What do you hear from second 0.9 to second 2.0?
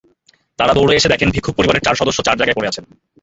এসে দেখেন ভিক্ষুক পরিবারের চার